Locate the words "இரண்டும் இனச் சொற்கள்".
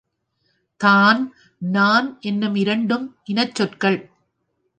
2.55-3.99